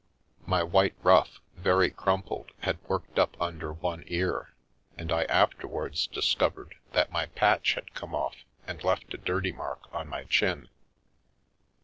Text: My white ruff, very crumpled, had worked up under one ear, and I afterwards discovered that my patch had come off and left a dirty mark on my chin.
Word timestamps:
My 0.47 0.63
white 0.63 0.95
ruff, 1.03 1.41
very 1.57 1.91
crumpled, 1.91 2.53
had 2.61 2.79
worked 2.87 3.19
up 3.19 3.39
under 3.39 3.71
one 3.71 4.03
ear, 4.07 4.49
and 4.97 5.11
I 5.11 5.25
afterwards 5.25 6.07
discovered 6.07 6.73
that 6.93 7.11
my 7.11 7.27
patch 7.27 7.75
had 7.75 7.93
come 7.93 8.15
off 8.15 8.37
and 8.65 8.83
left 8.83 9.13
a 9.13 9.17
dirty 9.19 9.51
mark 9.51 9.93
on 9.93 10.07
my 10.07 10.23
chin. 10.23 10.69